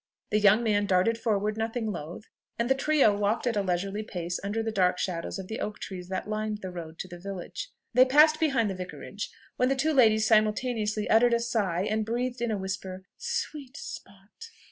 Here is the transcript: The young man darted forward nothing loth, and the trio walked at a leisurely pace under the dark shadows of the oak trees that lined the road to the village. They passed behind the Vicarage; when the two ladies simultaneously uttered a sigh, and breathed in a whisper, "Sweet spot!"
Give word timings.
The 0.31 0.39
young 0.39 0.63
man 0.63 0.87
darted 0.87 1.19
forward 1.19 1.57
nothing 1.57 1.91
loth, 1.91 2.23
and 2.57 2.67
the 2.67 2.73
trio 2.73 3.15
walked 3.15 3.45
at 3.45 3.55
a 3.55 3.61
leisurely 3.61 4.01
pace 4.01 4.39
under 4.43 4.63
the 4.63 4.71
dark 4.71 4.97
shadows 4.97 5.37
of 5.37 5.47
the 5.47 5.59
oak 5.59 5.77
trees 5.77 6.07
that 6.09 6.27
lined 6.27 6.61
the 6.63 6.71
road 6.71 6.97
to 7.01 7.07
the 7.07 7.19
village. 7.19 7.69
They 7.93 8.05
passed 8.05 8.39
behind 8.39 8.71
the 8.71 8.73
Vicarage; 8.75 9.29
when 9.57 9.69
the 9.69 9.75
two 9.75 9.93
ladies 9.93 10.25
simultaneously 10.25 11.07
uttered 11.07 11.35
a 11.35 11.39
sigh, 11.39 11.85
and 11.87 12.03
breathed 12.03 12.41
in 12.41 12.49
a 12.49 12.57
whisper, 12.57 13.03
"Sweet 13.15 13.77
spot!" 13.77 14.49